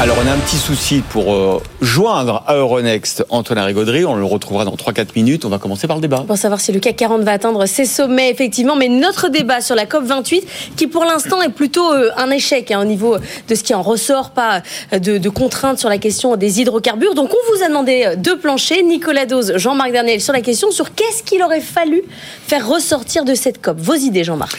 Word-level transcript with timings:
Alors 0.00 0.16
on 0.18 0.26
a 0.26 0.32
un 0.32 0.38
petit 0.38 0.56
souci 0.56 1.02
pour 1.10 1.34
euh, 1.34 1.62
joindre 1.82 2.42
à 2.46 2.54
Euronext 2.54 3.22
Antoine 3.28 3.58
Rigaudry, 3.58 4.06
on 4.06 4.14
le 4.14 4.24
retrouvera 4.24 4.64
dans 4.64 4.74
3-4 4.74 5.08
minutes, 5.14 5.44
on 5.44 5.50
va 5.50 5.58
commencer 5.58 5.86
par 5.86 5.98
le 5.98 6.00
débat. 6.00 6.24
Pour 6.26 6.38
savoir 6.38 6.58
si 6.58 6.72
le 6.72 6.80
CAC 6.80 6.96
40 6.96 7.20
va 7.20 7.32
atteindre 7.32 7.66
ses 7.66 7.84
sommets, 7.84 8.30
effectivement, 8.30 8.76
mais 8.76 8.88
notre 8.88 9.28
débat 9.28 9.60
sur 9.60 9.74
la 9.74 9.84
COP28, 9.84 10.42
qui 10.74 10.86
pour 10.86 11.04
l'instant 11.04 11.42
est 11.42 11.50
plutôt 11.50 11.92
euh, 11.92 12.08
un 12.16 12.30
échec 12.30 12.70
hein, 12.70 12.80
au 12.80 12.86
niveau 12.86 13.18
de 13.18 13.54
ce 13.54 13.62
qui 13.62 13.74
en 13.74 13.82
ressort, 13.82 14.30
pas 14.30 14.62
euh, 14.94 14.98
de, 14.98 15.18
de, 15.18 15.28
contraintes 15.28 15.78
sur 15.78 15.90
la 15.90 15.98
question 15.98 16.34
des 16.36 16.62
hydrocarbures. 16.62 17.14
Donc 17.14 17.28
on 17.34 17.54
vous 17.54 17.62
a 17.62 17.68
demandé 17.68 18.14
deux 18.16 18.38
planchers, 18.38 18.82
Nicolas 18.82 19.26
Dose, 19.26 19.52
Jean-Marc 19.56 19.92
Daniel, 19.92 20.22
sur 20.22 20.32
la 20.32 20.40
question 20.40 20.70
sur 20.70 20.94
qu'est-ce 20.94 21.22
qu'il 21.22 21.42
aurait 21.42 21.60
fallu 21.60 22.00
faire 22.46 22.66
ressortir 22.66 23.26
de 23.26 23.34
cette 23.34 23.60
COP. 23.60 23.78
Vos 23.78 23.96
idées, 23.96 24.24
Jean-Marc 24.24 24.56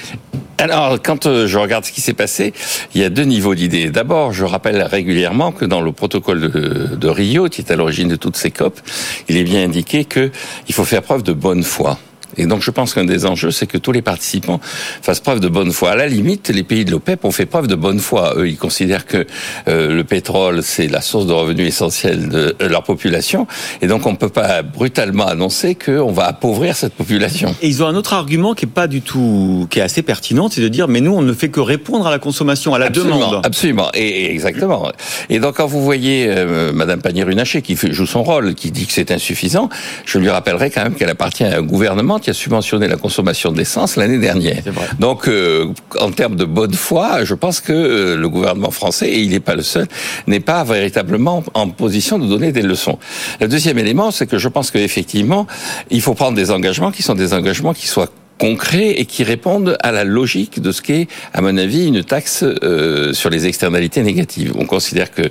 alors, 0.61 1.01
quand 1.01 1.25
euh, 1.25 1.47
je 1.47 1.57
regarde 1.57 1.85
ce 1.85 1.91
qui 1.91 2.01
s'est 2.01 2.13
passé, 2.13 2.53
il 2.93 3.01
y 3.01 3.03
a 3.03 3.09
deux 3.09 3.23
niveaux 3.23 3.55
d'idées. 3.55 3.89
D'abord, 3.89 4.31
je 4.31 4.45
rappelle 4.45 4.81
régulièrement 4.84 5.51
que 5.51 5.65
dans 5.65 5.81
le 5.81 5.91
protocole 5.91 6.39
de, 6.39 6.95
de 6.95 7.07
Rio, 7.07 7.49
qui 7.49 7.61
est 7.61 7.71
à 7.71 7.75
l'origine 7.75 8.07
de 8.07 8.15
toutes 8.15 8.37
ces 8.37 8.51
COP, 8.51 8.79
il 9.27 9.37
est 9.37 9.43
bien 9.43 9.63
indiqué 9.63 10.05
qu'il 10.05 10.31
faut 10.73 10.85
faire 10.85 11.01
preuve 11.01 11.23
de 11.23 11.34
bonne 11.34 11.63
foi. 11.63 11.97
Et 12.38 12.45
donc 12.45 12.62
je 12.62 12.71
pense 12.71 12.94
qu'un 12.94 13.05
des 13.05 13.26
enjeux, 13.26 13.52
c'est 13.52 13.67
que 13.67 13.77
tous 13.77 13.91
les 13.91 14.02
participants 14.02 14.59
fassent 15.02 15.20
preuve 15.20 15.40
de 15.40 15.48
bonne 15.48 15.71
foi. 15.71 15.91
À 15.91 15.95
la 15.95 16.08
limite, 16.08 16.49
les 16.49 16.63
pays 16.63 16.85
de 16.85 16.91
l'OPEP 16.91 17.26
ont 17.26 17.31
fait 17.31 17.45
preuve 17.45 17.67
de 17.67 17.76
bonne 17.76 17.99
foi. 17.99 18.34
Eux, 18.38 18.48
ils 18.48 18.57
considèrent 18.57 19.05
que 19.05 19.26
euh, 19.67 19.94
le 19.94 20.04
pétrole, 20.04 20.63
c'est 20.63 20.88
la 20.88 21.02
source 21.02 21.26
de 21.26 21.34
revenus 21.34 21.67
essentielle 21.67 22.30
de 22.30 22.55
leur 22.66 22.84
population. 22.84 23.48
Et 23.81 23.88
donc 23.88 24.05
on 24.05 24.12
ne 24.12 24.17
peut 24.17 24.30
pas 24.30 24.62
brutalement 24.62 25.27
annoncer 25.27 25.76
qu'on 25.76 26.12
va 26.12 26.26
appauvrir 26.26 26.76
cette 26.76 26.94
population. 26.94 27.55
Et 27.62 27.67
ils 27.67 27.84
ont 27.84 27.88
un 27.88 27.95
autre 27.95 28.13
argument 28.13 28.54
qui 28.54 28.66
est 28.66 28.68
pas 28.68 28.88
du 28.88 29.02
tout, 29.02 29.68
qui 29.70 29.79
est 29.79 29.84
assez 29.84 30.02
pertinent, 30.02 30.49
c'est 30.49 30.62
de 30.62 30.68
dire, 30.68 30.87
mais 30.87 31.02
nous, 31.02 31.13
on 31.13 31.21
ne 31.21 31.34
fait 31.34 31.49
que 31.49 31.59
répondre 31.59 32.07
à 32.07 32.12
la 32.12 32.20
consommation, 32.20 32.74
à 32.74 32.79
la 32.79 32.87
absolument, 32.87 33.29
demande. 33.29 33.46
Absolument, 33.46 33.90
et, 33.93 34.32
exactement. 34.32 34.91
Et 35.29 35.40
donc 35.40 35.57
quand 35.57 35.68
vous 35.68 35.84
voyez 35.84 36.27
euh, 36.27 36.71
Madame 36.74 37.02
Pannier-Runacher 37.02 37.62
qui 37.62 37.76
joue 37.76 38.05
son 38.05 38.24
rôle, 38.24 38.54
qui 38.55 38.71
dit 38.71 38.85
que 38.85 38.93
c'est 38.93 39.12
insuffisant, 39.12 39.70
je 40.05 40.18
lui 40.18 40.29
rappellerai 40.29 40.70
quand 40.70 40.84
même 40.84 40.96
qu'elle 40.96 41.09
appartient 41.09 41.43
à 41.43 41.57
un 41.57 41.62
gouvernement 41.62 42.20
qui 42.22 42.30
a 42.30 42.34
subventionné 42.34 42.88
la 42.88 42.96
consommation 42.96 43.52
d'essence 43.52 43.96
l'année 43.98 44.18
dernière. 44.18 44.64
Donc, 45.00 45.27
euh, 45.27 45.68
en 46.00 46.12
termes 46.12 46.36
de 46.36 46.46
bonne 46.46 46.74
foi, 46.74 47.26
je 47.26 47.34
pense 47.34 47.60
que 47.60 47.74
euh, 47.74 48.16
le 48.16 48.30
gouvernement 48.30 48.72
français, 48.72 49.10
et 49.10 49.20
il 49.20 49.32
n'est 49.32 49.40
pas 49.40 49.55
le 49.55 49.64
seul, 49.64 49.88
n'est 50.27 50.40
pas 50.40 50.64
véritablement 50.64 51.44
en 51.54 51.70
position 51.70 52.20
de 52.20 52.27
donner 52.27 52.52
des 52.52 52.62
leçons. 52.62 52.98
Le 53.40 53.48
deuxième 53.48 53.77
élément, 53.77 54.12
c'est 54.12 54.27
que 54.27 54.38
je 54.38 54.48
pense 54.48 54.72
qu'effectivement, 54.72 55.48
il 55.90 56.02
faut 56.02 56.14
prendre 56.14 56.38
des 56.38 56.52
engagements 56.52 56.92
qui 56.92 57.04
sont 57.04 57.16
des 57.16 57.34
engagements 57.34 57.74
qui 57.74 57.88
soient 57.88 58.10
concrets 58.41 58.93
et 58.97 59.05
qui 59.05 59.23
répondent 59.23 59.77
à 59.84 59.91
la 59.91 60.03
logique 60.03 60.59
de 60.59 60.71
ce 60.71 60.81
qu'est, 60.81 61.07
à 61.31 61.41
mon 61.41 61.55
avis, 61.57 61.85
une 61.85 62.03
taxe 62.03 62.43
euh, 62.43 63.13
sur 63.13 63.29
les 63.29 63.45
externalités 63.45 64.01
négatives. 64.01 64.53
On 64.57 64.66
considère 64.66 65.11
que 65.11 65.22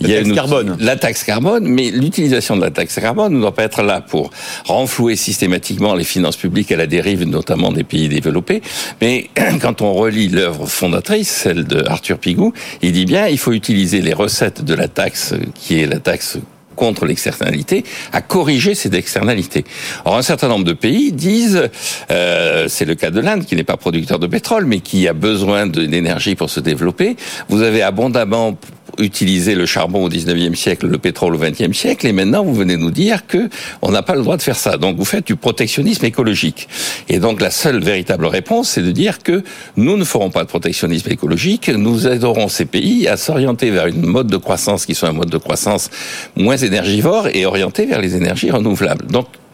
il 0.00 0.08
y 0.08 0.16
a 0.16 0.18
une 0.18 0.34
carbone. 0.34 0.76
la 0.80 0.96
taxe 0.96 1.22
carbone, 1.22 1.64
mais 1.68 1.92
l'utilisation 1.92 2.56
de 2.56 2.62
la 2.62 2.72
taxe 2.72 2.98
carbone 2.98 3.34
ne 3.34 3.40
doit 3.40 3.54
pas 3.54 3.62
être 3.62 3.82
là 3.82 4.00
pour 4.00 4.30
renflouer 4.64 5.14
systématiquement 5.14 5.94
les 5.94 6.02
finances 6.02 6.36
publiques 6.36 6.72
à 6.72 6.76
la 6.76 6.88
dérive, 6.88 7.22
notamment 7.22 7.70
des 7.70 7.84
pays 7.84 8.08
développés. 8.08 8.62
Mais 9.00 9.30
quand 9.62 9.80
on 9.80 9.92
relit 9.92 10.28
l'œuvre 10.28 10.66
fondatrice, 10.66 11.30
celle 11.30 11.66
de 11.66 11.84
Arthur 11.86 12.18
Pigou, 12.18 12.52
il 12.82 12.90
dit 12.90 13.04
bien 13.04 13.28
il 13.28 13.38
faut 13.38 13.52
utiliser 13.52 14.00
les 14.00 14.12
recettes 14.12 14.64
de 14.64 14.74
la 14.74 14.88
taxe 14.88 15.34
qui 15.54 15.78
est 15.78 15.86
la 15.86 16.00
taxe 16.00 16.38
contre 16.76 17.06
l'externalité, 17.06 17.84
à 18.12 18.20
corriger 18.20 18.74
ces 18.74 18.94
externalités. 18.94 19.64
Or, 20.04 20.16
un 20.16 20.22
certain 20.22 20.48
nombre 20.48 20.64
de 20.64 20.72
pays 20.72 21.12
disent, 21.12 21.68
euh, 22.10 22.66
c'est 22.68 22.84
le 22.84 22.94
cas 22.94 23.10
de 23.10 23.20
l'Inde 23.20 23.44
qui 23.44 23.56
n'est 23.56 23.64
pas 23.64 23.76
producteur 23.76 24.18
de 24.18 24.26
pétrole, 24.26 24.66
mais 24.66 24.80
qui 24.80 25.08
a 25.08 25.12
besoin 25.12 25.66
d'énergie 25.66 26.34
pour 26.36 26.50
se 26.50 26.60
développer. 26.60 27.16
Vous 27.48 27.62
avez 27.62 27.82
abondamment 27.82 28.56
utilisé 28.98 29.54
le 29.54 29.66
charbon 29.66 30.04
au 30.04 30.08
19e 30.08 30.54
siècle, 30.54 30.86
le 30.86 30.98
pétrole 30.98 31.34
au 31.34 31.38
20e 31.38 31.72
siècle, 31.72 32.06
et 32.06 32.12
maintenant 32.12 32.44
vous 32.44 32.54
venez 32.54 32.76
nous 32.76 32.90
dire 32.90 33.26
que 33.26 33.48
on 33.82 33.90
n'a 33.90 34.02
pas 34.02 34.14
le 34.14 34.22
droit 34.22 34.36
de 34.36 34.42
faire 34.42 34.56
ça. 34.56 34.76
Donc 34.76 34.96
vous 34.96 35.04
faites 35.04 35.26
du 35.26 35.36
protectionnisme 35.36 36.04
écologique. 36.04 36.68
Et 37.08 37.18
donc 37.18 37.40
la 37.40 37.50
seule 37.50 37.82
véritable 37.82 38.26
réponse, 38.26 38.70
c'est 38.70 38.82
de 38.82 38.92
dire 38.92 39.22
que 39.22 39.42
nous 39.76 39.96
ne 39.96 40.04
ferons 40.04 40.30
pas 40.30 40.42
de 40.42 40.48
protectionnisme 40.48 41.10
écologique, 41.10 41.68
nous 41.68 42.06
aiderons 42.06 42.48
ces 42.48 42.64
pays 42.64 43.08
à 43.08 43.16
s'orienter 43.16 43.70
vers 43.70 43.86
une 43.86 44.06
mode 44.06 44.28
de 44.28 44.36
croissance 44.36 44.86
qui 44.86 44.94
soit 44.94 45.08
un 45.08 45.12
mode 45.12 45.30
de 45.30 45.38
croissance 45.38 45.90
moins 46.36 46.56
énergivore 46.56 47.28
et 47.32 47.46
orienté 47.46 47.86
vers 47.86 48.00
les 48.00 48.16
énergies 48.16 48.50
renouvelables. 48.50 49.06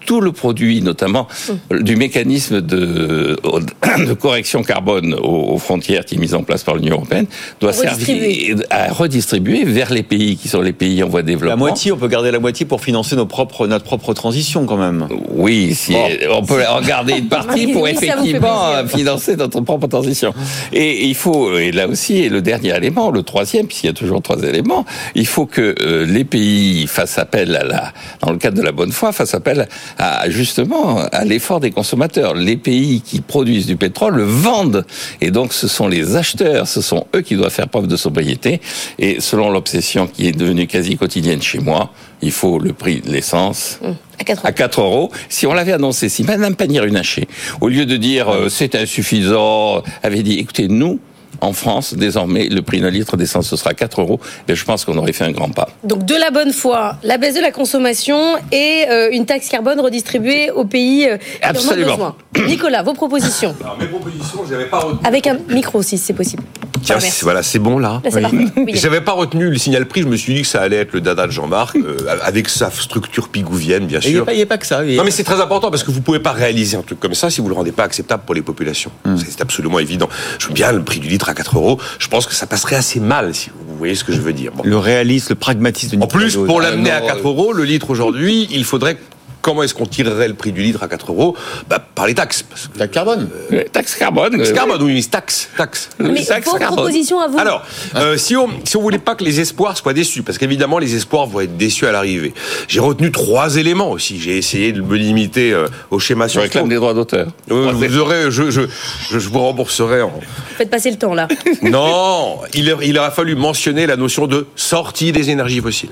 Tout 0.06 0.20
le 0.20 0.32
produit, 0.32 0.82
notamment 0.82 1.28
du 1.70 1.96
mécanisme 1.96 2.60
de, 2.60 3.38
de 4.06 4.12
correction 4.12 4.62
carbone 4.62 5.14
aux, 5.14 5.58
frontières 5.58 6.04
qui 6.04 6.16
est 6.16 6.18
mis 6.18 6.34
en 6.34 6.42
place 6.42 6.62
par 6.64 6.76
l'Union 6.76 6.96
européenne, 6.96 7.26
doit 7.60 7.72
servir 7.72 8.56
à 8.70 8.92
redistribuer 8.92 9.64
vers 9.64 9.92
les 9.92 10.02
pays 10.02 10.36
qui 10.36 10.48
sont 10.48 10.60
les 10.60 10.72
pays 10.72 11.02
en 11.02 11.08
voie 11.08 11.22
de 11.22 11.28
développement. 11.28 11.50
La 11.50 11.56
moitié, 11.56 11.92
on 11.92 11.96
peut 11.96 12.08
garder 12.08 12.30
la 12.30 12.40
moitié 12.40 12.66
pour 12.66 12.80
financer 12.80 13.16
nos 13.16 13.26
propres, 13.26 13.66
notre 13.66 13.84
propre 13.84 14.14
transition 14.14 14.66
quand 14.66 14.76
même. 14.76 15.06
Oui, 15.30 15.74
si 15.74 15.94
on 16.30 16.44
peut 16.44 16.66
en 16.66 16.80
garder 16.80 17.14
une 17.18 17.28
partie 17.28 17.72
pour 17.72 17.86
effectivement 17.88 18.86
financer 18.86 19.36
notre 19.36 19.60
propre 19.60 19.86
transition. 19.86 20.34
Et 20.72 21.06
il 21.06 21.14
faut, 21.14 21.58
et 21.58 21.72
là 21.72 21.88
aussi, 21.88 22.18
et 22.18 22.28
le 22.28 22.42
dernier 22.42 22.76
élément, 22.76 23.10
le 23.10 23.22
troisième, 23.22 23.66
puisqu'il 23.66 23.86
y 23.86 23.90
a 23.90 23.94
toujours 23.94 24.22
trois 24.22 24.42
éléments, 24.42 24.84
il 25.14 25.26
faut 25.26 25.46
que 25.46 25.74
euh, 25.80 26.06
les 26.06 26.24
pays 26.24 26.86
fassent 26.86 27.18
appel 27.18 27.54
à 27.56 27.64
la, 27.64 27.92
dans 28.20 28.32
le 28.32 28.38
cadre 28.38 28.56
de 28.56 28.62
la 28.62 28.72
bonne 28.72 28.92
foi, 28.92 29.12
fassent 29.12 29.34
appel 29.34 29.68
à, 29.98 30.28
justement 30.30 30.98
à 31.12 31.24
l'effort 31.24 31.60
des 31.60 31.70
consommateurs. 31.70 32.34
Les 32.34 32.56
pays 32.56 33.00
qui 33.00 33.20
produisent 33.20 33.66
du 33.66 33.76
pétrole 33.76 34.16
le 34.16 34.24
vendent. 34.24 34.84
Et 35.20 35.30
donc 35.30 35.52
ce 35.52 35.68
sont 35.68 35.88
les 35.88 36.16
acheteurs, 36.16 36.66
ce 36.66 36.80
sont 36.80 37.06
eux 37.14 37.20
qui 37.20 37.36
doivent 37.36 37.52
faire 37.52 37.68
preuve 37.68 37.86
de 37.86 37.96
sobriété. 37.96 38.60
Et 38.98 39.20
selon 39.20 39.50
l'obsession 39.50 40.06
qui 40.06 40.26
est 40.26 40.32
devenue 40.32 40.66
quasi 40.66 40.96
quotidienne 40.96 41.42
chez 41.42 41.58
moi, 41.58 41.92
il 42.22 42.32
faut 42.32 42.58
le 42.58 42.72
prix 42.72 43.00
de 43.00 43.10
l'essence. 43.10 43.78
Mmh. 43.82 43.88
À 44.20 44.24
4, 44.24 44.46
à 44.46 44.52
4 44.52 44.80
euros. 44.80 45.10
Si 45.28 45.46
on 45.46 45.52
l'avait 45.52 45.72
annoncé, 45.72 46.08
si 46.08 46.22
Madame 46.22 46.54
Pannier-Runacher, 46.54 47.26
au 47.60 47.68
lieu 47.68 47.86
de 47.86 47.96
dire 47.96 48.28
euh, 48.28 48.48
c'est 48.48 48.74
insuffisant, 48.76 49.82
avait 50.02 50.22
dit 50.22 50.38
écoutez, 50.38 50.68
nous, 50.68 51.00
en 51.40 51.52
France, 51.52 51.94
désormais, 51.94 52.48
le 52.48 52.62
prix 52.62 52.80
d'un 52.80 52.90
litre 52.90 53.16
d'essence, 53.16 53.48
ce 53.48 53.56
sera 53.56 53.74
4 53.74 54.00
euros. 54.00 54.20
Et 54.48 54.54
je 54.54 54.64
pense 54.64 54.84
qu'on 54.84 54.96
aurait 54.98 55.12
fait 55.12 55.24
un 55.24 55.32
grand 55.32 55.48
pas. 55.50 55.68
Donc, 55.84 56.04
de 56.04 56.14
la 56.14 56.30
bonne 56.30 56.52
foi, 56.52 56.96
la 57.02 57.18
baisse 57.18 57.34
de 57.34 57.40
la 57.40 57.50
consommation 57.50 58.36
et 58.50 58.84
euh, 58.90 59.10
une 59.10 59.26
taxe 59.26 59.48
carbone 59.48 59.80
redistribuée 59.80 60.50
aux 60.50 60.64
pays 60.64 61.08
euh, 61.08 61.16
qui 61.16 61.24
Absolument. 61.42 61.86
en 61.88 61.94
ont 61.94 62.14
besoin. 62.34 62.46
Nicolas, 62.46 62.82
vos 62.82 62.94
propositions 62.94 63.54
Alors, 63.60 63.78
mes 63.78 63.86
propositions, 63.86 64.40
j'avais 64.48 64.66
pas 64.66 64.78
retenu. 64.80 64.98
Avec 65.04 65.26
un 65.26 65.38
micro, 65.48 65.82
si 65.82 65.98
c'est 65.98 66.12
possible. 66.12 66.42
Tiens, 66.82 66.98
Ah, 67.00 67.06
voilà, 67.22 67.42
c'est 67.42 67.58
bon 67.58 67.78
là. 67.78 68.00
Là, 68.04 68.10
parfait. 68.10 68.36
Oui. 68.56 68.72
J'avais 68.74 69.00
pas 69.00 69.12
retenu 69.12 69.48
le 69.50 69.56
signal 69.58 69.86
prix, 69.86 70.02
je 70.02 70.08
me 70.08 70.16
suis 70.16 70.34
dit 70.34 70.42
que 70.42 70.48
ça 70.48 70.60
allait 70.60 70.76
être 70.76 70.92
le 70.92 71.00
dada 71.00 71.26
de 71.26 71.32
Jean-Marc, 71.32 71.76
euh, 71.76 71.96
avec 72.22 72.48
sa 72.48 72.70
structure 72.70 73.28
pigouvienne, 73.28 73.86
bien 73.86 74.00
Et 74.00 74.08
il 74.08 74.14
n'y 74.14 74.20
a, 74.20 74.24
sûr. 74.24 74.42
a 74.42 74.46
pas 74.46 74.58
que 74.58 74.66
ça. 74.66 74.82
Non 74.82 75.04
mais 75.04 75.10
c'est 75.10 75.24
très 75.24 75.40
important 75.40 75.70
parce 75.70 75.82
que 75.84 75.90
vous 75.90 76.00
pouvez 76.00 76.18
pas 76.20 76.32
réaliser 76.32 76.76
un 76.76 76.82
truc 76.82 77.00
comme 77.00 77.14
ça 77.14 77.30
si 77.30 77.40
vous 77.40 77.48
le 77.48 77.54
rendez 77.54 77.72
pas 77.72 77.84
acceptable 77.84 78.22
pour 78.24 78.34
les 78.34 78.42
populations. 78.42 78.90
C'est 79.16 79.40
absolument 79.40 79.78
évident. 79.78 80.08
Je 80.38 80.48
veux 80.48 80.52
bien 80.54 80.72
le 80.72 80.82
prix 80.82 81.00
du 81.00 81.08
litre 81.08 81.28
à 81.28 81.34
4 81.34 81.56
euros. 81.56 81.78
Je 81.98 82.08
pense 82.08 82.26
que 82.26 82.34
ça 82.34 82.46
passerait 82.46 82.76
assez 82.76 83.00
mal 83.00 83.34
si 83.34 83.50
vous 83.50 83.76
voyez 83.76 83.94
ce 83.94 84.04
que 84.04 84.12
je 84.12 84.20
veux 84.20 84.32
dire. 84.32 84.52
Bon. 84.52 84.62
Le 84.64 84.78
réalisme, 84.78 85.26
le 85.30 85.34
pragmatisme 85.36 85.96
de 85.98 86.02
En 86.02 86.06
plus, 86.06 86.36
pour 86.36 86.60
l'amener 86.60 86.90
non, 86.90 86.96
à 86.96 87.00
4 87.00 87.26
euros, 87.26 87.52
le 87.52 87.64
litre 87.64 87.90
aujourd'hui, 87.90 88.48
il 88.50 88.64
faudrait 88.64 88.96
Comment 89.42 89.64
est-ce 89.64 89.74
qu'on 89.74 89.86
tirerait 89.86 90.28
le 90.28 90.34
prix 90.34 90.52
du 90.52 90.62
litre 90.62 90.82
à 90.82 90.88
4 90.88 91.10
euros 91.10 91.36
bah, 91.68 91.84
Par 91.94 92.06
les 92.06 92.14
taxes. 92.14 92.42
Parce 92.48 92.68
que, 92.68 92.78
La 92.78 92.86
carbone. 92.88 93.28
Euh, 93.52 93.64
Taxe 93.72 93.96
carbone. 93.96 94.36
taxe 94.38 94.52
carbone, 94.52 94.82
oui, 94.82 95.04
taxe, 95.04 95.48
taxe. 95.56 95.90
Mais 95.98 96.24
taxe 96.24 96.46
vos 96.46 96.56
carbone. 96.56 96.76
propositions 96.76 97.18
à 97.20 97.26
vous 97.26 97.38
Alors, 97.38 97.64
euh, 97.96 98.16
si 98.16 98.36
on 98.36 98.48
si 98.64 98.76
on 98.76 98.80
voulait 98.82 98.98
pas 98.98 99.14
que 99.16 99.24
les 99.24 99.40
espoirs 99.40 99.76
soient 99.76 99.92
déçus, 99.92 100.22
parce 100.22 100.38
qu'évidemment 100.38 100.78
les 100.78 100.94
espoirs 100.94 101.26
vont 101.26 101.40
être 101.40 101.56
déçus 101.56 101.86
à 101.86 101.92
l'arrivée. 101.92 102.32
J'ai 102.68 102.80
retenu 102.80 103.10
trois 103.10 103.56
éléments 103.56 103.90
aussi. 103.90 104.20
J'ai 104.20 104.38
essayé 104.38 104.72
de 104.72 104.80
me 104.80 104.96
limiter 104.96 105.52
euh, 105.52 105.66
au 105.90 105.98
schéma 105.98 106.26
Je 106.28 106.32
sur 106.32 106.42
réclame 106.42 106.68
des 106.68 106.76
droits 106.76 106.94
d'auteur. 106.94 107.28
Euh, 107.50 107.72
vous 107.72 107.98
aurez, 107.98 108.30
je, 108.30 108.50
je, 108.50 108.62
je, 109.10 109.18
je 109.18 109.28
vous 109.28 109.40
rembourserai 109.40 110.02
en. 110.02 110.12
Faites 110.56 110.70
passer 110.70 110.90
le 110.90 110.96
temps, 110.98 111.14
là. 111.14 111.26
Non, 111.62 112.38
il, 112.54 112.74
il 112.82 112.98
aura 112.98 113.10
fallu 113.10 113.34
mentionner 113.34 113.86
la 113.86 113.96
notion 113.96 114.26
de 114.26 114.46
sortie 114.54 115.10
des 115.12 115.30
énergies 115.30 115.60
fossiles. 115.60 115.90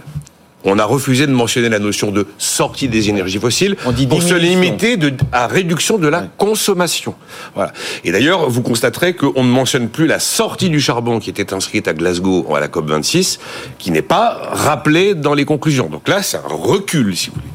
On 0.64 0.78
a 0.78 0.84
refusé 0.84 1.26
de 1.26 1.32
mentionner 1.32 1.68
la 1.68 1.78
notion 1.78 2.10
de 2.10 2.26
sortie 2.38 2.88
des 2.88 3.08
énergies 3.08 3.38
fossiles 3.38 3.76
On 3.86 3.92
dit 3.92 4.06
pour 4.06 4.22
se 4.22 4.34
limiter 4.34 4.96
de, 4.96 5.12
à 5.32 5.46
réduction 5.46 5.98
de 5.98 6.08
la 6.08 6.22
consommation. 6.36 7.14
Voilà. 7.54 7.72
Et 8.04 8.12
d'ailleurs, 8.12 8.48
vous 8.50 8.62
constaterez 8.62 9.14
qu'on 9.14 9.42
ne 9.42 9.50
mentionne 9.50 9.88
plus 9.88 10.06
la 10.06 10.18
sortie 10.18 10.68
du 10.68 10.80
charbon 10.80 11.18
qui 11.18 11.30
était 11.30 11.54
inscrite 11.54 11.88
à 11.88 11.94
Glasgow 11.94 12.54
à 12.54 12.60
la 12.60 12.68
COP 12.68 12.90
26, 12.90 13.40
qui 13.78 13.90
n'est 13.90 14.02
pas 14.02 14.50
rappelée 14.52 15.14
dans 15.14 15.34
les 15.34 15.44
conclusions. 15.44 15.88
Donc 15.88 16.08
là, 16.08 16.22
c'est 16.22 16.36
un 16.36 16.42
recul, 16.48 17.16
si 17.16 17.28
vous 17.28 17.36
voulez. 17.36 17.46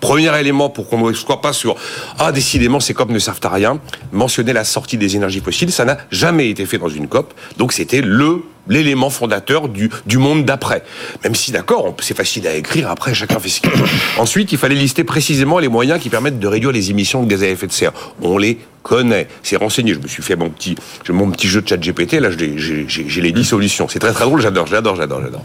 Premier 0.00 0.38
élément 0.40 0.70
pour 0.70 0.88
qu'on 0.88 1.08
ne 1.08 1.12
soit 1.12 1.42
pas 1.42 1.52
sur 1.52 1.76
ah 2.18 2.32
décidément 2.32 2.80
ces 2.80 2.94
COP 2.94 3.10
ne 3.10 3.18
servent 3.18 3.40
à 3.42 3.50
rien. 3.50 3.78
Mentionner 4.12 4.54
la 4.54 4.64
sortie 4.64 4.96
des 4.96 5.14
énergies 5.14 5.40
fossiles, 5.40 5.70
ça 5.70 5.84
n'a 5.84 5.98
jamais 6.10 6.48
été 6.48 6.64
fait 6.64 6.78
dans 6.78 6.88
une 6.88 7.06
COP. 7.06 7.34
Donc 7.58 7.74
c'était 7.74 8.00
le 8.00 8.42
l'élément 8.70 9.10
fondateur 9.10 9.68
du, 9.68 9.90
monde 10.16 10.46
d'après. 10.46 10.82
Même 11.24 11.34
si 11.34 11.52
d'accord, 11.52 11.94
c'est 12.00 12.16
facile 12.16 12.46
à 12.46 12.54
écrire. 12.54 12.88
Après 12.88 13.12
chacun 13.12 13.38
fait 13.38 13.50
ce 13.50 13.60
qu'il 13.60 13.72
veut. 13.72 13.86
Ensuite, 14.16 14.52
il 14.52 14.58
fallait 14.58 14.74
lister 14.74 15.04
précisément 15.04 15.58
les 15.58 15.68
moyens 15.68 16.00
qui 16.00 16.08
permettent 16.08 16.38
de 16.38 16.46
réduire 16.46 16.72
les 16.72 16.90
émissions 16.90 17.22
de 17.22 17.28
gaz 17.28 17.42
à 17.42 17.48
effet 17.48 17.66
de 17.66 17.72
serre. 17.72 17.92
On 18.22 18.38
les 18.38 18.58
connaît, 18.82 19.28
s'est 19.42 19.56
renseigné. 19.56 19.94
Je 19.94 19.98
me 20.00 20.08
suis 20.08 20.22
fait 20.22 20.36
mon 20.36 20.48
petit, 20.50 20.74
mon 21.08 21.30
petit 21.30 21.48
jeu 21.48 21.62
de 21.62 21.68
chat 21.68 21.76
GPT. 21.76 22.14
Là, 22.14 22.30
j'ai, 22.30 23.20
les 23.20 23.32
10 23.32 23.44
solutions. 23.44 23.88
C'est 23.88 23.98
très 23.98 24.12
très 24.12 24.24
drôle. 24.24 24.40
J'adore, 24.40 24.66
j'adore, 24.66 24.96
j'adore, 24.96 25.20
j'adore. 25.22 25.42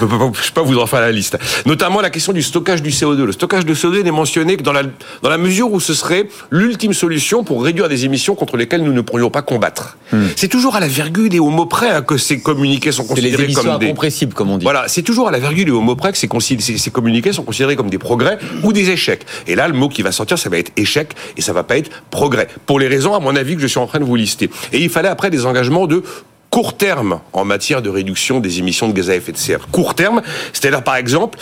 je 0.00 0.04
peux 0.06 0.16
je 0.42 0.48
peux 0.52 0.60
pas 0.60 0.62
vous 0.62 0.78
en 0.78 0.86
faire 0.86 1.00
la 1.00 1.12
liste. 1.12 1.38
Notamment 1.66 2.00
la 2.00 2.10
question 2.10 2.32
du 2.32 2.42
stockage 2.42 2.82
du 2.82 2.90
CO2. 2.90 3.22
Le 3.24 3.32
stockage 3.32 3.64
de 3.64 3.74
CO2 3.74 4.02
n'est 4.02 4.10
mentionné 4.10 4.56
que 4.56 4.62
dans 4.62 4.72
la, 4.72 4.82
dans 5.22 5.30
la 5.30 5.38
mesure 5.38 5.72
où 5.72 5.80
ce 5.80 5.94
serait 5.94 6.26
l'ultime 6.50 6.92
solution 6.92 7.44
pour 7.44 7.64
réduire 7.64 7.88
des 7.88 8.04
émissions 8.04 8.34
contre 8.34 8.56
lesquelles 8.56 8.82
nous 8.82 8.92
ne 8.92 9.00
pourrions 9.00 9.30
pas 9.30 9.42
combattre. 9.42 9.96
C'est 10.36 10.48
toujours 10.48 10.76
à 10.76 10.80
la 10.80 10.88
virgule 10.88 11.34
et 11.34 11.38
au 11.38 11.48
mot 11.48 11.64
près 11.66 11.88
hein, 11.90 12.02
que 12.02 12.18
ces 12.18 12.40
communiqués 12.40 12.92
sont. 12.92 13.04
C'est 13.14 13.20
les 13.22 13.30
considérés 13.32 13.52
comme 13.54 13.78
des, 13.78 13.86
incompressibles, 13.86 14.34
comme 14.34 14.50
on 14.50 14.58
dit. 14.58 14.64
voilà, 14.64 14.84
c'est 14.88 15.02
toujours 15.02 15.28
à 15.28 15.30
la 15.30 15.38
virgule 15.38 15.68
et 15.68 15.72
au 15.72 15.80
mot 15.80 15.96
près 15.96 16.12
que 16.12 16.18
ces, 16.18 16.28
ces- 16.40 16.78
ces 16.78 16.90
communiqués 16.90 17.32
sont 17.32 17.44
considérés 17.44 17.76
comme 17.76 17.88
des 17.88 17.98
progrès 17.98 18.38
ou 18.62 18.72
des 18.72 18.90
échecs. 18.90 19.24
Et 19.46 19.54
là, 19.54 19.68
le 19.68 19.74
mot 19.74 19.88
qui 19.88 20.02
va 20.02 20.12
sortir, 20.12 20.38
ça 20.38 20.50
va 20.50 20.58
être 20.58 20.70
échec 20.76 21.12
et 21.36 21.40
ça 21.40 21.52
va 21.54 21.62
pas 21.62 21.78
être 21.78 21.90
progrès. 22.10 22.48
Pour 22.66 22.71
les 22.78 22.88
raisons, 22.88 23.14
à 23.14 23.20
mon 23.20 23.36
avis, 23.36 23.54
que 23.54 23.62
je 23.62 23.66
suis 23.66 23.78
en 23.78 23.86
train 23.86 24.00
de 24.00 24.04
vous 24.04 24.16
lister. 24.16 24.50
Et 24.72 24.78
il 24.78 24.90
fallait 24.90 25.08
après 25.08 25.30
des 25.30 25.46
engagements 25.46 25.86
de 25.86 26.02
court 26.50 26.76
terme 26.76 27.20
en 27.32 27.44
matière 27.44 27.80
de 27.80 27.88
réduction 27.88 28.38
des 28.38 28.58
émissions 28.58 28.88
de 28.88 28.92
gaz 28.92 29.08
à 29.08 29.16
effet 29.16 29.32
de 29.32 29.38
serre. 29.38 29.68
Court 29.72 29.94
terme, 29.94 30.22
c'est-à-dire 30.52 30.84
par 30.84 30.96
exemple, 30.96 31.38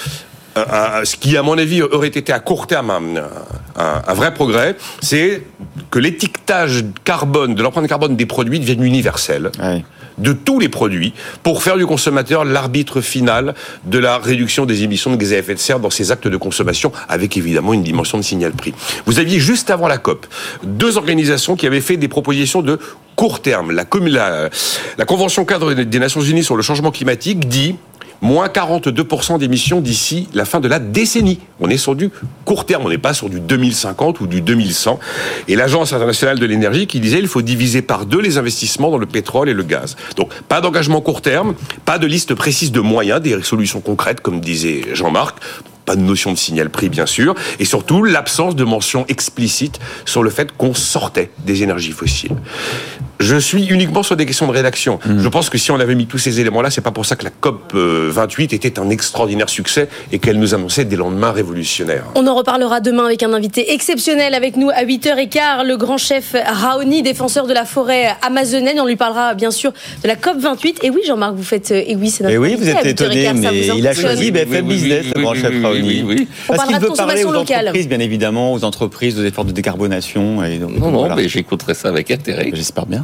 ce 0.56 1.16
qui, 1.16 1.36
à 1.36 1.42
mon 1.42 1.58
avis, 1.58 1.82
aurait 1.82 2.08
été 2.08 2.32
à 2.32 2.38
court 2.38 2.66
terme 2.66 2.90
un, 3.76 4.14
vrai 4.14 4.34
progrès, 4.34 4.76
c'est 5.00 5.42
que 5.90 5.98
l'étiquetage 5.98 6.84
carbone, 7.04 7.54
de 7.54 7.62
l'empreinte 7.62 7.88
carbone 7.88 8.16
des 8.16 8.26
produits 8.26 8.60
devienne 8.60 8.84
universel. 8.84 9.50
De 10.20 10.32
tous 10.32 10.58
les 10.58 10.68
produits 10.68 11.12
pour 11.42 11.62
faire 11.62 11.76
du 11.76 11.86
consommateur 11.86 12.44
l'arbitre 12.44 13.00
final 13.00 13.54
de 13.84 13.98
la 13.98 14.18
réduction 14.18 14.66
des 14.66 14.84
émissions 14.84 15.10
de 15.10 15.16
gaz 15.16 15.32
à 15.32 15.38
effet 15.38 15.54
de 15.54 15.58
serre 15.58 15.80
dans 15.80 15.90
ses 15.90 16.12
actes 16.12 16.28
de 16.28 16.36
consommation, 16.36 16.92
avec 17.08 17.36
évidemment 17.36 17.72
une 17.72 17.82
dimension 17.82 18.18
de 18.18 18.22
signal 18.22 18.52
prix. 18.52 18.74
Vous 19.06 19.18
aviez 19.18 19.40
juste 19.40 19.70
avant 19.70 19.88
la 19.88 19.98
COP 19.98 20.26
deux 20.62 20.96
organisations 20.96 21.56
qui 21.56 21.66
avaient 21.66 21.80
fait 21.80 21.96
des 21.96 22.08
propositions 22.08 22.62
de 22.62 22.78
court 23.16 23.40
terme. 23.42 23.72
La, 23.72 23.84
la 24.98 25.04
Convention 25.04 25.44
cadre 25.44 25.74
des 25.74 25.98
Nations 25.98 26.22
Unies 26.22 26.44
sur 26.44 26.56
le 26.56 26.62
changement 26.62 26.90
climatique 26.90 27.48
dit 27.48 27.76
moins 28.22 28.48
42% 28.48 29.38
d'émissions 29.38 29.80
d'ici 29.80 30.28
la 30.34 30.44
fin 30.44 30.60
de 30.60 30.68
la 30.68 30.78
décennie. 30.78 31.40
On 31.60 31.68
est 31.68 31.76
sur 31.76 31.94
du 31.94 32.10
court 32.44 32.66
terme, 32.66 32.82
on 32.84 32.88
n'est 32.88 32.98
pas 32.98 33.14
sur 33.14 33.28
du 33.28 33.40
2050 33.40 34.20
ou 34.20 34.26
du 34.26 34.40
2100. 34.40 34.98
Et 35.48 35.56
l'Agence 35.56 35.92
internationale 35.92 36.38
de 36.38 36.46
l'énergie 36.46 36.86
qui 36.86 37.00
disait 37.00 37.18
il 37.18 37.28
faut 37.28 37.42
diviser 37.42 37.82
par 37.82 38.06
deux 38.06 38.20
les 38.20 38.38
investissements 38.38 38.90
dans 38.90 38.98
le 38.98 39.06
pétrole 39.06 39.48
et 39.48 39.54
le 39.54 39.62
gaz. 39.62 39.96
Donc 40.16 40.32
pas 40.48 40.60
d'engagement 40.60 41.00
court 41.00 41.22
terme, 41.22 41.54
pas 41.84 41.98
de 41.98 42.06
liste 42.06 42.34
précise 42.34 42.72
de 42.72 42.80
moyens, 42.80 43.20
des 43.20 43.40
solutions 43.42 43.80
concrètes 43.80 44.20
comme 44.20 44.40
disait 44.40 44.82
Jean-Marc. 44.92 45.38
Pas 45.86 45.96
de 45.96 46.02
notion 46.02 46.30
de 46.30 46.36
signal 46.36 46.70
prix, 46.70 46.88
bien 46.88 47.06
sûr, 47.06 47.34
et 47.58 47.64
surtout 47.64 48.04
l'absence 48.04 48.54
de 48.54 48.62
mention 48.62 49.06
explicite 49.08 49.80
sur 50.04 50.22
le 50.22 50.30
fait 50.30 50.52
qu'on 50.56 50.74
sortait 50.74 51.30
des 51.44 51.64
énergies 51.64 51.90
fossiles. 51.90 52.36
Je 53.20 53.36
suis 53.36 53.66
uniquement 53.66 54.02
sur 54.02 54.16
des 54.16 54.24
questions 54.24 54.46
de 54.46 54.52
rédaction. 54.52 54.98
Je 55.06 55.28
pense 55.28 55.50
que 55.50 55.58
si 55.58 55.70
on 55.70 55.78
avait 55.78 55.94
mis 55.94 56.06
tous 56.06 56.16
ces 56.16 56.40
éléments-là, 56.40 56.70
c'est 56.70 56.80
pas 56.80 56.90
pour 56.90 57.04
ça 57.04 57.16
que 57.16 57.24
la 57.24 57.30
COP 57.30 57.72
euh, 57.74 58.08
28 58.10 58.54
était 58.54 58.78
un 58.78 58.88
extraordinaire 58.88 59.50
succès 59.50 59.88
et 60.10 60.18
qu'elle 60.18 60.38
nous 60.38 60.54
annonçait 60.54 60.86
des 60.86 60.96
lendemains 60.96 61.30
révolutionnaires. 61.30 62.04
On 62.14 62.26
en 62.26 62.34
reparlera 62.34 62.80
demain 62.80 63.04
avec 63.04 63.22
un 63.22 63.34
invité 63.34 63.72
exceptionnel 63.74 64.32
avec 64.34 64.56
nous 64.56 64.70
à 64.70 64.84
8h15, 64.84 65.66
le 65.66 65.76
grand 65.76 65.98
chef 65.98 66.34
Raoni, 66.34 67.02
défenseur 67.02 67.46
de 67.46 67.52
la 67.52 67.66
forêt 67.66 68.08
amazonienne. 68.22 68.80
On 68.80 68.86
lui 68.86 68.96
parlera 68.96 69.34
bien 69.34 69.50
sûr 69.50 69.72
de 70.02 70.08
la 70.08 70.16
COP28. 70.16 70.76
Et 70.82 70.88
oui, 70.90 71.00
Jean-Marc, 71.06 71.34
vous 71.34 71.42
faites. 71.42 71.70
Et 71.72 71.96
oui, 71.96 72.08
c'est 72.08 72.24
notre 72.24 72.34
Et 72.34 72.38
oui, 72.38 72.54
vous 72.54 72.62
invité 72.62 72.78
à 72.78 72.80
êtes 72.80 73.00
étonné, 73.02 73.26
8h15, 73.26 73.42
ça 73.42 73.50
mais 73.52 73.66
il 73.78 73.86
a 73.86 73.94
choisi 73.94 74.30
BFM 74.30 74.66
Business, 74.66 75.04
oui, 75.04 75.12
le 75.14 75.20
grand 75.22 75.34
chef 75.34 75.50
oui, 75.52 75.62
Raoni. 75.62 76.02
oui, 76.06 76.28
Parce 76.48 76.64
qu'il 76.64 76.72
parlera 76.72 76.78
de 76.78 76.84
veut 76.86 76.88
parler 76.96 77.22
aux 77.22 77.26
consommation 77.26 77.32
locale. 77.32 77.58
entreprises, 77.66 77.88
bien 77.88 78.00
évidemment, 78.00 78.52
aux 78.54 78.64
entreprises, 78.64 79.18
aux 79.18 79.24
efforts 79.24 79.44
de 79.44 79.52
décarbonation. 79.52 80.42
Et 80.42 80.56
donc, 80.56 80.70
Non, 80.78 80.90
non, 80.90 80.98
voilà. 81.00 81.16
mais 81.16 81.28
j'écouterai 81.28 81.74
ça 81.74 81.88
avec 81.88 82.10
intérêt. 82.10 82.50
J'espère 82.54 82.86
bien. 82.86 82.98